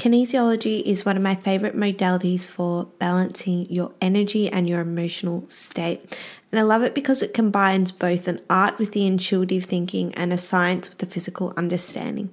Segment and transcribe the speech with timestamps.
[0.00, 6.16] Kinesiology is one of my favorite modalities for balancing your energy and your emotional state.
[6.50, 10.32] And I love it because it combines both an art with the intuitive thinking and
[10.32, 12.30] a science with the physical understanding.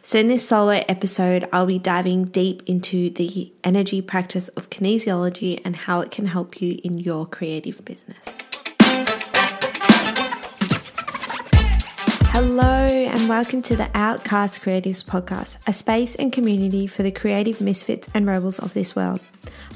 [0.00, 5.60] So, in this solo episode, I'll be diving deep into the energy practice of kinesiology
[5.64, 8.28] and how it can help you in your creative business.
[12.40, 17.60] Hello, and welcome to the Outcast Creatives Podcast, a space and community for the creative
[17.60, 19.18] misfits and rebels of this world.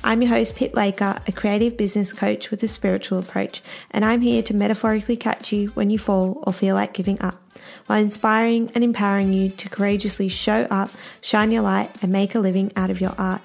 [0.04, 4.20] I'm your host, Pip Laker, a creative business coach with a spiritual approach, and I'm
[4.20, 7.34] here to metaphorically catch you when you fall or feel like giving up,
[7.86, 12.38] while inspiring and empowering you to courageously show up, shine your light, and make a
[12.38, 13.42] living out of your art.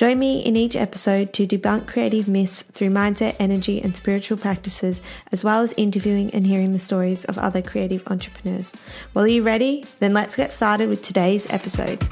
[0.00, 5.02] Join me in each episode to debunk creative myths through mindset, energy, and spiritual practices,
[5.30, 8.72] as well as interviewing and hearing the stories of other creative entrepreneurs.
[9.12, 9.84] Well, are you ready?
[9.98, 12.02] Then let's get started with today's episode.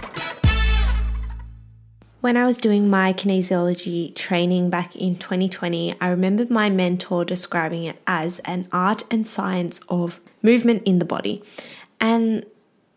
[2.20, 7.84] When I was doing my kinesiology training back in 2020, I remember my mentor describing
[7.84, 11.42] it as an art and science of movement in the body.
[12.02, 12.44] And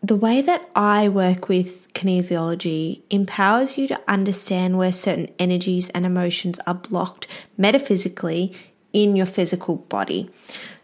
[0.02, 6.04] the way that I work with kinesiology empowers you to understand where certain energies and
[6.04, 8.52] emotions are blocked metaphysically
[8.92, 10.30] in your physical body.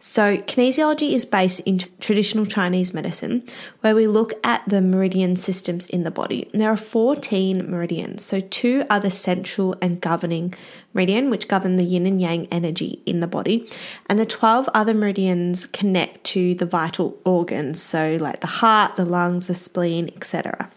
[0.00, 3.42] So, kinesiology is based in traditional Chinese medicine,
[3.80, 6.48] where we look at the meridian systems in the body.
[6.54, 10.54] There are 14 meridians, so two are the central and governing
[10.94, 13.68] meridian, which govern the yin and yang energy in the body,
[14.06, 19.04] and the 12 other meridians connect to the vital organs, so like the heart, the
[19.04, 20.70] lungs, the spleen, etc.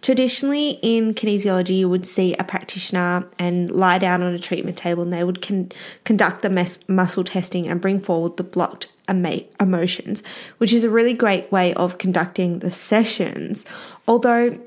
[0.00, 5.02] Traditionally, in kinesiology, you would see a practitioner and lie down on a treatment table,
[5.02, 5.72] and they would con-
[6.04, 10.22] conduct the mes- muscle testing and bring forward the blocked emotions,
[10.58, 13.64] which is a really great way of conducting the sessions.
[14.06, 14.58] Although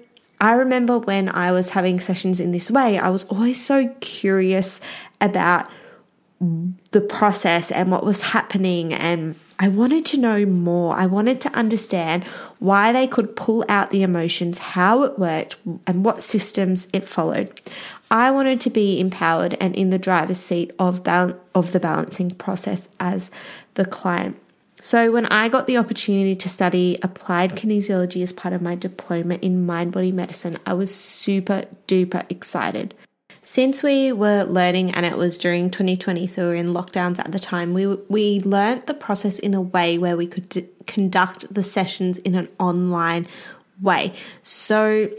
[0.42, 4.82] I remember when I was having sessions in this way, I was always so curious
[5.22, 5.70] about
[6.90, 10.96] the process and what was happening and I wanted to know more.
[10.96, 12.24] I wanted to understand
[12.58, 15.56] why they could pull out the emotions, how it worked,
[15.86, 17.62] and what systems it followed.
[18.10, 22.32] I wanted to be empowered and in the driver's seat of bal- of the balancing
[22.32, 23.30] process as
[23.76, 24.36] the client.
[24.82, 29.36] So when I got the opportunity to study applied kinesiology as part of my diploma
[29.36, 32.96] in mind body medicine, I was super duper excited.
[33.44, 37.32] Since we were learning, and it was during 2020, so we were in lockdowns at
[37.32, 41.52] the time, we we learned the process in a way where we could d- conduct
[41.52, 43.26] the sessions in an online
[43.82, 44.14] way.
[44.44, 45.10] So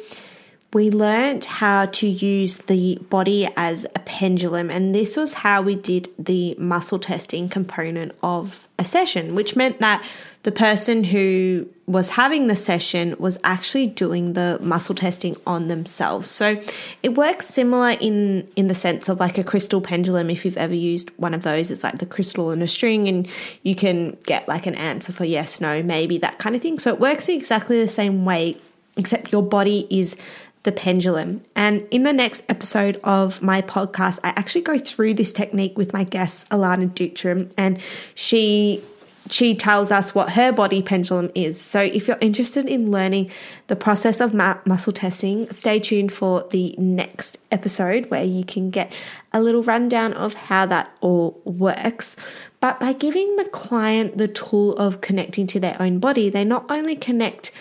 [0.74, 5.74] we learned how to use the body as a pendulum, and this was how we
[5.74, 10.02] did the muscle testing component of a session, which meant that
[10.44, 16.28] the person who was having the session was actually doing the muscle testing on themselves.
[16.28, 16.60] So
[17.02, 20.74] it works similar in in the sense of like a crystal pendulum if you've ever
[20.74, 23.28] used one of those it's like the crystal and a string and
[23.62, 26.78] you can get like an answer for yes, no, maybe that kind of thing.
[26.78, 28.56] So it works exactly the same way
[28.96, 30.16] except your body is
[30.64, 31.42] the pendulum.
[31.56, 35.92] And in the next episode of my podcast, I actually go through this technique with
[35.92, 37.80] my guest, Alana Duchtrim, and
[38.14, 38.82] she
[39.30, 41.60] she tells us what her body pendulum is.
[41.60, 43.30] So, if you're interested in learning
[43.68, 48.70] the process of ma- muscle testing, stay tuned for the next episode where you can
[48.70, 48.92] get
[49.32, 52.16] a little rundown of how that all works.
[52.60, 56.66] But by giving the client the tool of connecting to their own body, they not
[56.68, 57.52] only connect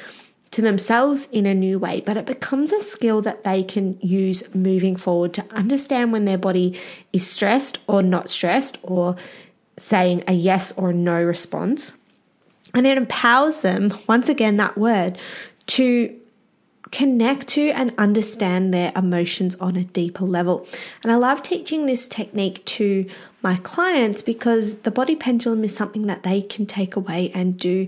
[0.52, 4.54] to themselves in a new way, but it becomes a skill that they can use
[4.54, 6.78] moving forward to understand when their body
[7.14, 9.16] is stressed or not stressed, or
[9.78, 11.94] saying a yes or no response.
[12.74, 15.18] And it empowers them, once again, that word,
[15.68, 16.18] to
[16.92, 20.68] connect to and understand their emotions on a deeper level.
[21.04, 23.10] And I love teaching this technique to
[23.42, 27.88] my clients because the body pendulum is something that they can take away and do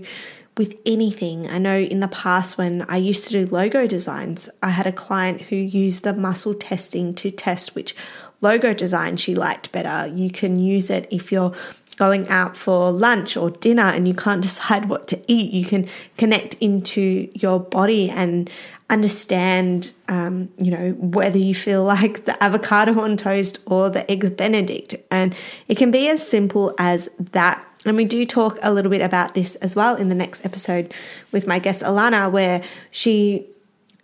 [0.56, 1.48] with anything.
[1.48, 4.92] I know in the past when I used to do logo designs, I had a
[4.92, 7.96] client who used the muscle testing to test which
[8.40, 10.06] logo design she liked better.
[10.14, 11.54] You can use it if you're
[11.96, 15.52] going out for lunch or dinner and you can't decide what to eat.
[15.52, 18.48] You can connect into your body and
[18.90, 24.30] understand, um, you know, whether you feel like the avocado on toast or the eggs
[24.30, 24.94] Benedict.
[25.10, 25.34] And
[25.68, 29.34] it can be as simple as that and we do talk a little bit about
[29.34, 30.94] this as well in the next episode
[31.32, 33.46] with my guest Alana, where she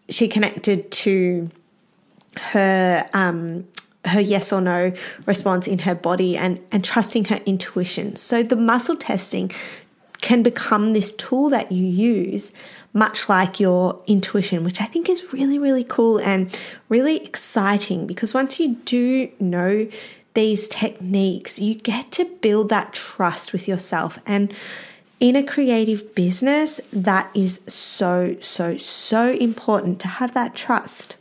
[0.08, 1.50] she connected to
[2.36, 3.66] her um,
[4.04, 4.92] her yes or no
[5.26, 8.16] response in her body and and trusting her intuition.
[8.16, 9.50] So the muscle testing
[10.20, 12.52] can become this tool that you use,
[12.92, 16.54] much like your intuition, which I think is really, really cool and
[16.88, 19.88] really exciting because once you do know
[20.34, 24.18] these techniques, you get to build that trust with yourself.
[24.26, 24.54] And
[25.18, 31.16] in a creative business, that is so, so, so important to have that trust.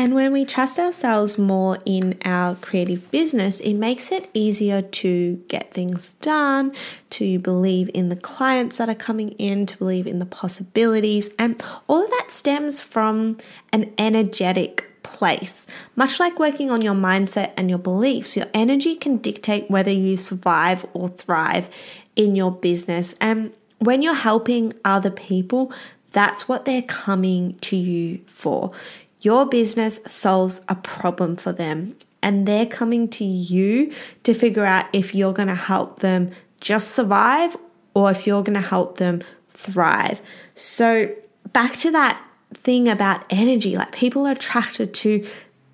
[0.00, 5.34] And when we trust ourselves more in our creative business, it makes it easier to
[5.48, 6.72] get things done,
[7.10, 11.28] to believe in the clients that are coming in, to believe in the possibilities.
[11.38, 13.36] And all of that stems from
[13.74, 15.66] an energetic place.
[15.96, 20.16] Much like working on your mindset and your beliefs, your energy can dictate whether you
[20.16, 21.68] survive or thrive
[22.16, 23.14] in your business.
[23.20, 25.72] And when you're helping other people,
[26.12, 28.72] that's what they're coming to you for.
[29.20, 33.92] Your business solves a problem for them, and they're coming to you
[34.22, 36.30] to figure out if you're going to help them
[36.60, 37.56] just survive
[37.94, 39.20] or if you're going to help them
[39.52, 40.22] thrive.
[40.54, 41.10] So,
[41.52, 42.22] back to that
[42.54, 45.26] thing about energy like, people are attracted to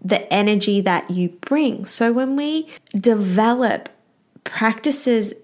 [0.03, 1.85] the energy that you bring.
[1.85, 3.89] So, when we develop
[4.45, 5.35] practices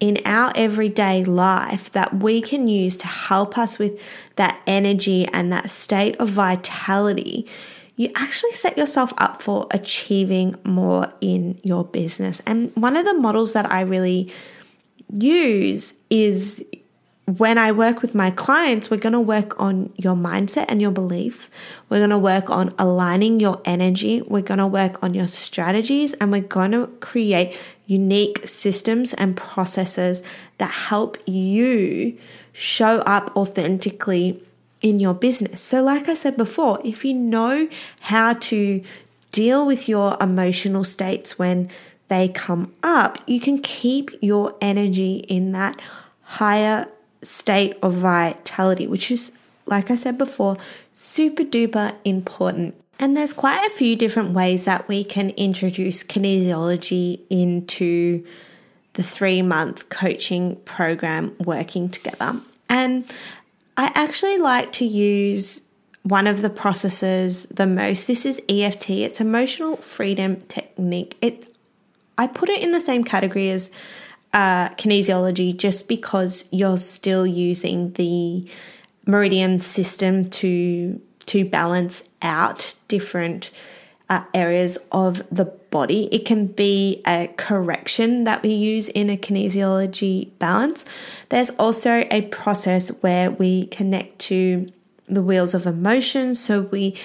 [0.00, 4.00] in our everyday life that we can use to help us with
[4.36, 7.46] that energy and that state of vitality,
[7.96, 12.40] you actually set yourself up for achieving more in your business.
[12.46, 14.32] And one of the models that I really
[15.12, 16.64] use is
[17.38, 20.90] when I work with my clients, we're going to work on your mindset and your
[20.90, 21.50] beliefs.
[21.88, 24.22] We're going to work on aligning your energy.
[24.22, 27.56] We're going to work on your strategies and we're going to create
[27.86, 30.22] unique systems and processes
[30.58, 32.18] that help you
[32.52, 34.42] show up authentically
[34.80, 35.60] in your business.
[35.60, 37.68] So, like I said before, if you know
[38.00, 38.82] how to
[39.30, 41.70] deal with your emotional states when
[42.08, 45.80] they come up, you can keep your energy in that
[46.22, 46.86] higher
[47.22, 49.32] state of vitality, which is,
[49.66, 50.56] like I said before,
[50.92, 52.74] super duper important.
[52.98, 58.24] And there's quite a few different ways that we can introduce kinesiology into
[58.94, 62.40] the three month coaching program working together.
[62.68, 63.04] And
[63.76, 65.60] I actually like to use
[66.02, 68.06] one of the processes the most.
[68.06, 71.16] This is EFT, it's emotional freedom technique.
[71.20, 71.48] It
[72.18, 73.70] I put it in the same category as
[74.32, 78.48] uh, kinesiology just because you're still using the
[79.06, 83.50] meridian system to to balance out different
[84.08, 86.08] uh, areas of the body.
[86.12, 90.84] It can be a correction that we use in a kinesiology balance.
[91.30, 94.70] There's also a process where we connect to
[95.06, 96.34] the wheels of emotion.
[96.34, 96.96] So we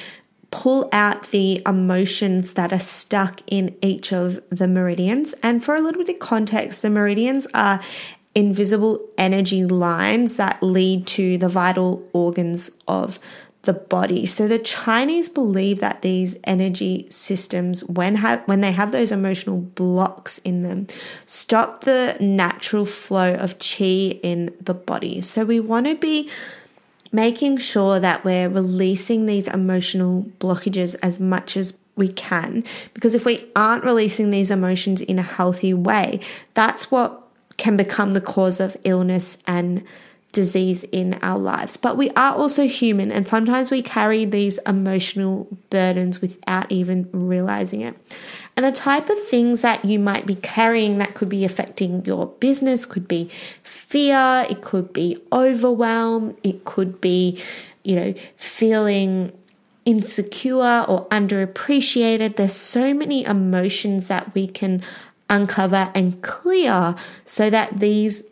[0.52, 5.34] pull out the emotions that are stuck in each of the meridians.
[5.44, 7.82] And for a little bit of context, the meridians are
[8.34, 13.20] invisible energy lines that lead to the vital organs of
[13.64, 14.26] the body.
[14.26, 19.58] So the Chinese believe that these energy systems, when have when they have those emotional
[19.58, 20.88] blocks in them,
[21.26, 25.22] stop the natural flow of qi in the body.
[25.22, 26.30] So we want to be
[27.12, 32.64] making sure that we're releasing these emotional blockages as much as we can
[32.94, 36.20] because if we aren't releasing these emotions in a healthy way,
[36.54, 37.24] that's what
[37.58, 39.84] can become the cause of illness and
[40.38, 41.78] disease in our lives.
[41.78, 47.82] But we are also human, and sometimes we carry these emotional burdens without even realizing
[47.82, 47.96] it.
[48.56, 52.28] And the type of things that you might be carrying that could be affecting your
[52.28, 53.32] business could be
[53.64, 57.42] fear, it could be overwhelm, it could be,
[57.84, 59.32] you know, feeling
[59.86, 62.36] insecure or underappreciated.
[62.36, 64.84] There's so many emotions that we can
[65.32, 66.94] uncover and clear
[67.26, 68.24] so that these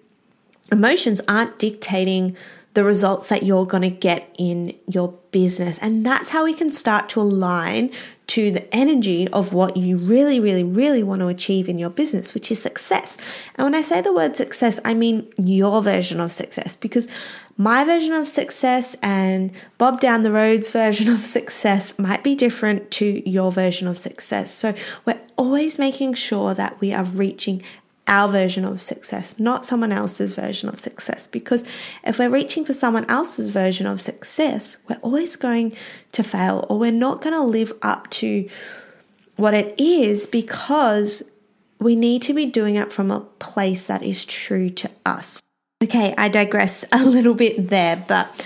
[0.72, 2.36] emotions aren't dictating
[2.75, 5.79] the results that you're going to get in your business.
[5.79, 7.89] And that's how we can start to align
[8.27, 12.34] to the energy of what you really, really, really want to achieve in your business,
[12.34, 13.17] which is success.
[13.55, 17.07] And when I say the word success, I mean your version of success because
[17.57, 22.91] my version of success and Bob down the road's version of success might be different
[22.91, 24.53] to your version of success.
[24.53, 24.74] So
[25.05, 27.63] we're always making sure that we are reaching
[28.07, 31.27] our version of success, not someone else's version of success.
[31.27, 31.63] Because
[32.03, 35.75] if we're reaching for someone else's version of success, we're always going
[36.12, 38.47] to fail or we're not going to live up to
[39.35, 41.24] what it is because
[41.79, 45.41] we need to be doing it from a place that is true to us.
[45.83, 48.45] Okay, I digress a little bit there, but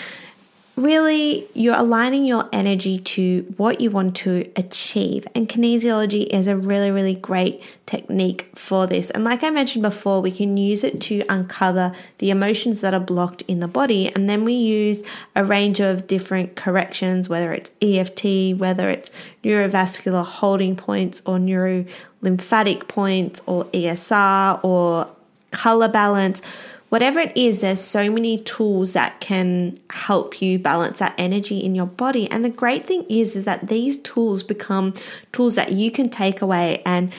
[0.80, 5.28] really you're aligning your energy to what you want to achieve.
[5.36, 9.10] And kinesiology is a really really great technique for this.
[9.10, 13.00] And like i mentioned before we can use it to uncover the emotions that are
[13.00, 14.14] blocked in the body.
[14.14, 15.04] And then we use
[15.36, 18.24] a range of different corrections whether it's eft
[18.60, 19.12] whether it's
[19.44, 25.10] neurovascular holding points or neurolymphatic points or esr or
[25.52, 26.42] color balance
[26.90, 31.76] whatever it is, there's so many tools that can help you balance that energy in
[31.76, 32.30] your body.
[32.30, 34.94] And the great thing is, is that these tools become
[35.32, 37.14] tools that you can take away and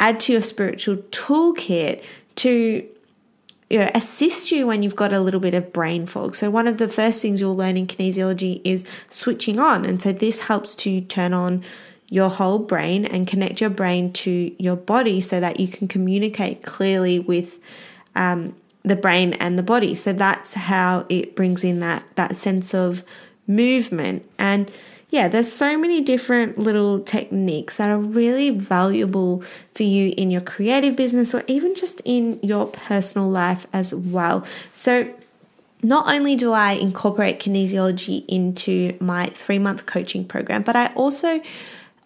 [0.00, 2.02] add to your spiritual toolkit
[2.36, 2.88] to
[3.70, 6.34] you know, assist you when you've got a little bit of brain fog.
[6.34, 9.84] So, one of the first things you'll learn in kinesiology is switching on.
[9.84, 11.62] And so, this helps to turn on
[12.08, 16.62] your whole brain and connect your brain to your body so that you can communicate
[16.62, 17.60] clearly with
[18.16, 19.94] um, the brain and the body.
[19.94, 23.02] So that's how it brings in that that sense of
[23.46, 24.28] movement.
[24.38, 24.70] And
[25.10, 29.42] yeah, there's so many different little techniques that are really valuable
[29.74, 34.44] for you in your creative business or even just in your personal life as well.
[34.74, 35.12] So
[35.82, 41.40] not only do I incorporate kinesiology into my three month coaching program, but I also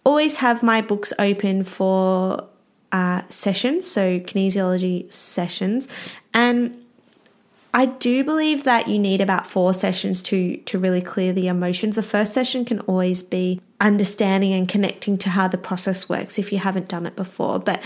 [0.04, 2.46] always have my books open for
[2.92, 5.88] uh, sessions, so kinesiology sessions,
[6.34, 6.78] and
[7.74, 11.96] I do believe that you need about four sessions to to really clear the emotions.
[11.96, 16.52] The first session can always be understanding and connecting to how the process works if
[16.52, 17.82] you haven't done it before, but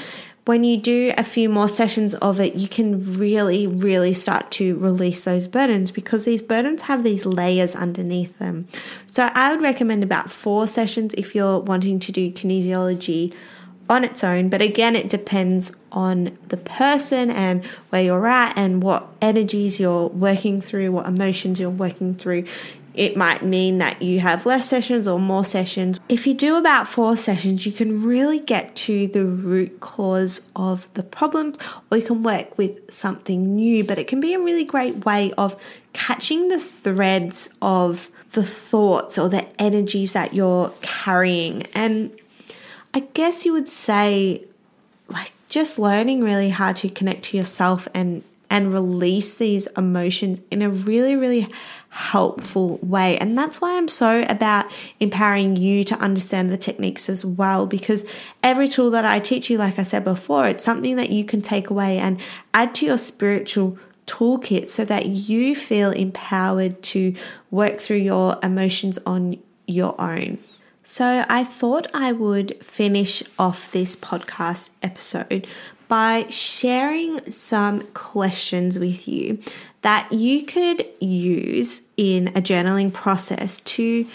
[0.47, 4.79] when you do a few more sessions of it, you can really, really start to
[4.79, 8.69] release those burdens because these burdens have these layers underneath them.
[9.07, 13.35] So, I would recommend about four sessions if you're wanting to do kinesiology
[13.89, 14.49] on its own.
[14.49, 20.09] But again, it depends on the person and where you're at and what energies you're
[20.09, 22.45] working through, what emotions you're working through.
[22.95, 26.01] It might mean that you have less sessions or more sessions.
[26.09, 30.89] If you do about four sessions, you can really get to the root cause of
[30.95, 31.59] the problems,
[31.91, 33.85] or you can work with something new.
[33.85, 35.61] But it can be a really great way of
[35.93, 41.65] catching the threads of the thoughts or the energies that you're carrying.
[41.75, 42.19] And
[42.97, 44.43] I guess you would say
[45.09, 50.63] like just learning really how to connect to yourself and and release these emotions in
[50.63, 51.47] a really really
[51.91, 57.23] helpful way and that's why I'm so about empowering you to understand the techniques as
[57.23, 58.07] well because
[58.43, 61.43] every tool that I teach you like I said before it's something that you can
[61.43, 62.19] take away and
[62.55, 67.15] add to your spiritual toolkit so that you feel empowered to
[67.51, 69.37] work through your emotions on
[69.67, 70.39] your own.
[70.89, 75.49] So, I thought I would finish off this podcast episode
[75.89, 79.41] by sharing some questions with you
[79.83, 84.07] that you could use in a journaling process to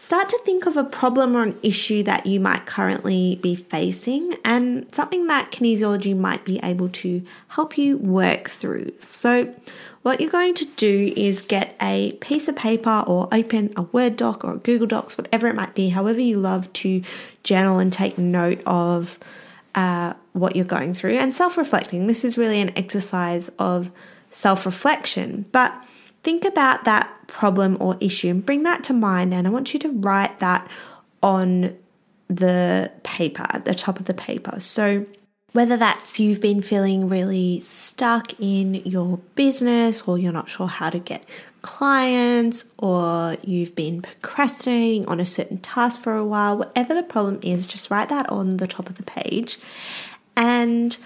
[0.00, 4.34] start to think of a problem or an issue that you might currently be facing
[4.46, 8.90] and something that kinesiology might be able to help you work through.
[8.98, 9.54] So,
[10.00, 14.16] what you're going to do is get a piece of paper or open a Word
[14.16, 17.02] doc or Google Docs, whatever it might be, however you love to
[17.42, 19.18] journal and take note of
[19.74, 22.06] uh, what you're going through and self reflecting.
[22.06, 23.90] This is really an exercise of
[24.30, 25.74] self reflection, but
[26.22, 29.32] think about that problem or issue and bring that to mind.
[29.32, 30.68] And I want you to write that
[31.22, 31.76] on
[32.28, 34.60] the paper, at the top of the paper.
[34.60, 35.06] So,
[35.52, 40.90] whether that's you've been feeling really stuck in your business or you're not sure how
[40.90, 41.24] to get
[41.62, 47.40] clients or you've been procrastinating on a certain task for a while, whatever the problem
[47.42, 49.58] is, just write that on the top of the page.
[50.36, 50.96] And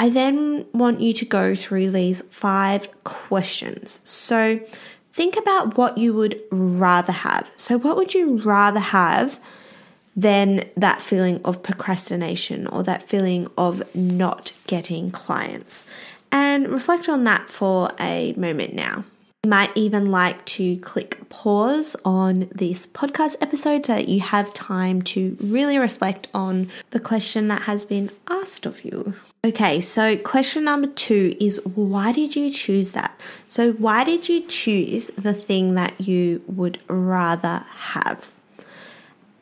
[0.00, 4.00] I then want you to go through these five questions.
[4.04, 4.58] So
[5.20, 7.50] think about what you would rather have.
[7.58, 9.38] So, what would you rather have?
[10.16, 15.86] than that feeling of procrastination or that feeling of not getting clients.
[16.32, 19.04] And reflect on that for a moment now.
[19.42, 24.52] You might even like to click pause on this podcast episode so that you have
[24.52, 29.14] time to really reflect on the question that has been asked of you.
[29.42, 33.18] Okay, so question number two is why did you choose that?
[33.48, 38.30] So, why did you choose the thing that you would rather have?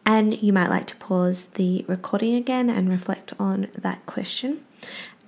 [0.06, 4.64] And you might like to pause the recording again and reflect on that question.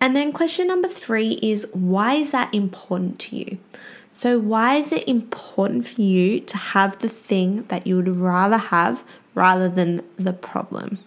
[0.00, 3.59] And then question number three is why is that important to you?
[4.12, 8.59] So, why is it important for you to have the thing that you would rather
[8.59, 10.99] have rather than the problem?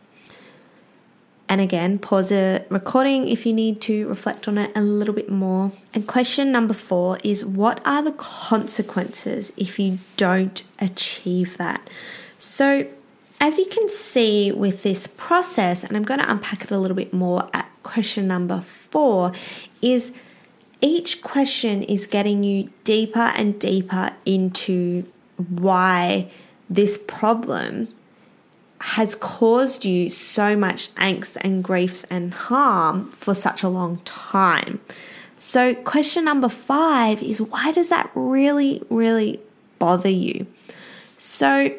[1.49, 5.29] And again, pause the recording if you need to reflect on it a little bit
[5.29, 5.71] more.
[5.93, 11.93] And question number four is what are the consequences if you don't achieve that?
[12.37, 12.87] So,
[13.41, 16.95] as you can see with this process, and I'm going to unpack it a little
[16.95, 19.33] bit more at question number four,
[19.81, 20.13] is
[20.83, 25.05] each question is getting you deeper and deeper into
[25.37, 26.29] why
[26.69, 27.87] this problem
[28.81, 34.81] has caused you so much angst and griefs and harm for such a long time.
[35.37, 39.39] So, question number five is why does that really, really
[39.79, 40.45] bother you?
[41.17, 41.73] So,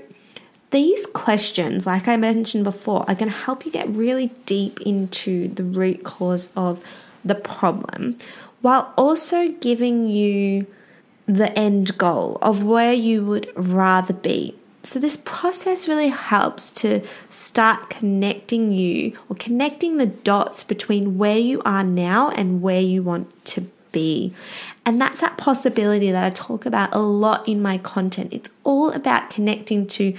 [0.70, 5.48] these questions, like I mentioned before, are going to help you get really deep into
[5.48, 6.82] the root cause of
[7.22, 8.16] the problem
[8.64, 10.66] while also giving you
[11.26, 14.56] the end goal of where you would rather be.
[14.82, 21.36] So, this process really helps to start connecting you or connecting the dots between where
[21.36, 24.32] you are now and where you want to be.
[24.86, 28.32] And that's that possibility that I talk about a lot in my content.
[28.32, 30.14] It's all about connecting to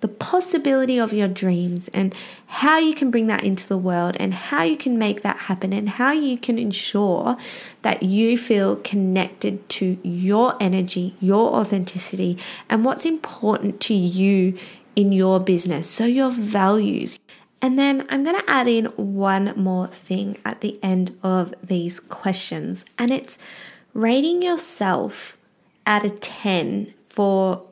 [0.00, 2.14] the possibility of your dreams and
[2.46, 5.72] how you can bring that into the world and how you can make that happen
[5.72, 7.36] and how you can ensure
[7.82, 12.38] that you feel connected to your energy, your authenticity,
[12.68, 14.58] and what's important to you
[14.96, 15.88] in your business.
[15.88, 17.18] So, your values.
[17.62, 22.00] And then I'm going to add in one more thing at the end of these
[22.00, 23.36] questions, and it's
[23.92, 25.36] rating yourself
[25.86, 27.62] out of 10 for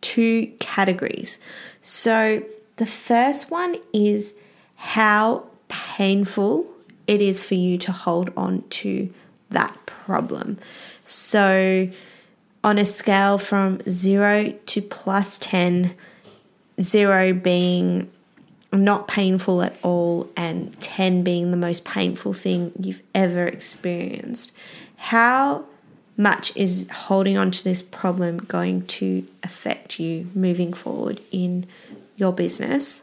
[0.00, 1.38] two categories.
[1.82, 2.42] So,
[2.76, 4.34] the first one is
[4.76, 6.66] how painful
[7.06, 9.12] it is for you to hold on to
[9.50, 10.58] that problem.
[11.04, 11.88] So,
[12.62, 15.94] on a scale from zero to plus 10,
[16.80, 18.10] zero being
[18.72, 24.52] not painful at all, and 10 being the most painful thing you've ever experienced,
[24.96, 25.64] how
[26.20, 31.66] much is holding on to this problem going to affect you moving forward in
[32.16, 33.02] your business?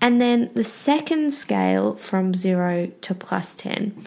[0.00, 4.04] And then the second scale from zero to plus 10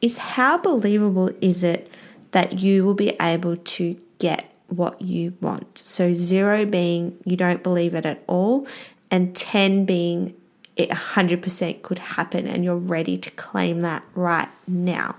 [0.00, 1.90] is how believable is it
[2.32, 5.78] that you will be able to get what you want?
[5.78, 8.66] So, zero being you don't believe it at all,
[9.10, 10.34] and 10 being
[10.76, 15.16] it 100% could happen and you're ready to claim that right now.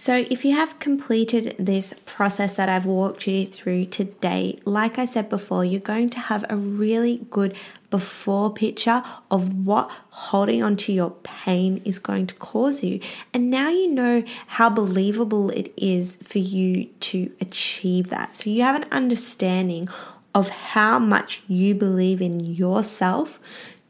[0.00, 5.04] So, if you have completed this process that I've walked you through today, like I
[5.04, 7.54] said before, you're going to have a really good
[7.90, 13.00] before picture of what holding on to your pain is going to cause you.
[13.34, 18.36] And now you know how believable it is for you to achieve that.
[18.36, 19.86] So, you have an understanding
[20.34, 23.38] of how much you believe in yourself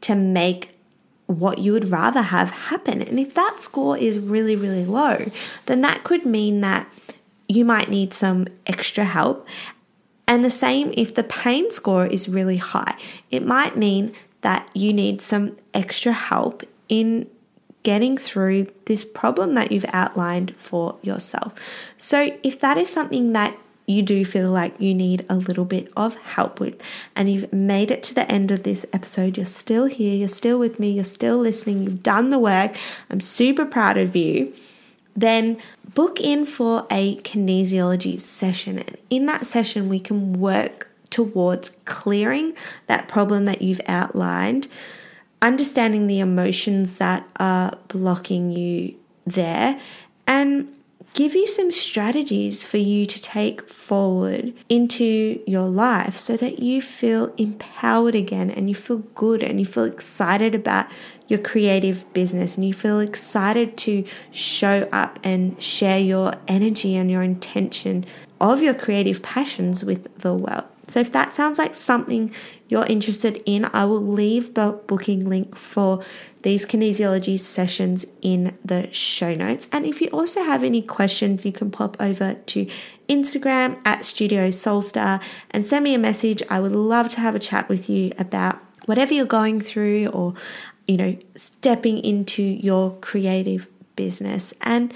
[0.01, 0.75] to make
[1.31, 3.01] what you would rather have happen.
[3.01, 5.25] And if that score is really, really low,
[5.65, 6.87] then that could mean that
[7.47, 9.47] you might need some extra help.
[10.27, 12.97] And the same if the pain score is really high,
[13.29, 17.27] it might mean that you need some extra help in
[17.83, 21.53] getting through this problem that you've outlined for yourself.
[21.97, 23.57] So, if that is something that
[23.91, 26.81] you do feel like you need a little bit of help with,
[27.15, 30.57] and you've made it to the end of this episode, you're still here, you're still
[30.57, 32.75] with me, you're still listening, you've done the work,
[33.09, 34.53] I'm super proud of you,
[35.15, 35.57] then
[35.93, 38.79] book in for a kinesiology session.
[38.79, 42.53] And in that session, we can work towards clearing
[42.87, 44.67] that problem that you've outlined,
[45.41, 49.79] understanding the emotions that are blocking you there,
[50.27, 50.73] and
[51.13, 56.81] give you some strategies for you to take forward into your life so that you
[56.81, 60.87] feel empowered again and you feel good and you feel excited about
[61.27, 67.09] your creative business and you feel excited to show up and share your energy and
[67.09, 68.05] your intention
[68.39, 70.65] of your creative passions with the world.
[70.87, 72.33] So, if that sounds like something
[72.67, 76.03] you're interested in, I will leave the booking link for
[76.43, 79.67] these kinesiology sessions in the show notes.
[79.71, 82.67] And if you also have any questions, you can pop over to
[83.07, 86.41] Instagram at Studio Soulstar and send me a message.
[86.49, 90.33] I would love to have a chat with you about whatever you're going through or,
[90.87, 94.53] you know, stepping into your creative business.
[94.61, 94.93] And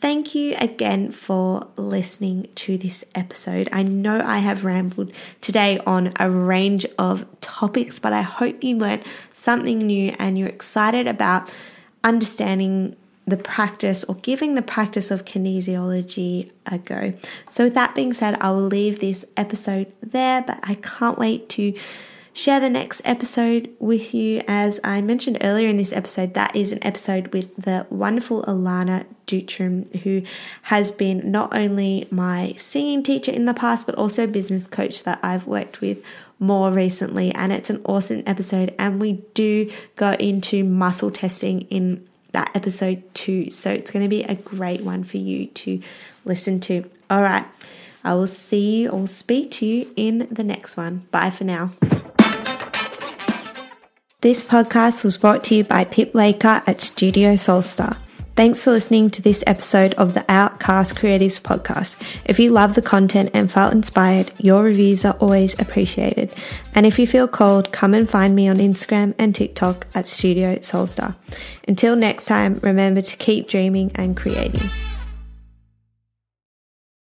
[0.00, 3.68] Thank you again for listening to this episode.
[3.72, 8.76] I know I have rambled today on a range of topics, but I hope you
[8.76, 11.50] learned something new and you're excited about
[12.04, 12.94] understanding
[13.26, 17.12] the practice or giving the practice of kinesiology a go.
[17.48, 21.48] So, with that being said, I will leave this episode there, but I can't wait
[21.50, 21.74] to
[22.32, 24.42] share the next episode with you.
[24.46, 29.04] As I mentioned earlier in this episode, that is an episode with the wonderful Alana
[29.28, 30.22] Dutram, who
[30.62, 35.20] has been not only my singing teacher in the past, but also business coach that
[35.22, 36.02] I've worked with
[36.40, 37.32] more recently.
[37.34, 38.74] And it's an awesome episode.
[38.78, 43.50] And we do go into muscle testing in that episode too.
[43.50, 45.80] So it's going to be a great one for you to
[46.24, 46.88] listen to.
[47.10, 47.44] All right.
[48.04, 51.06] I will see or speak to you in the next one.
[51.10, 51.72] Bye for now.
[54.20, 57.96] This podcast was brought to you by Pip Laker at Studio Soulstar.
[58.38, 61.96] Thanks for listening to this episode of the Outcast Creatives podcast.
[62.24, 66.32] If you love the content and felt inspired, your reviews are always appreciated.
[66.72, 70.54] And if you feel called, come and find me on Instagram and TikTok at Studio
[70.58, 71.16] Soulstar.
[71.66, 74.70] Until next time, remember to keep dreaming and creating.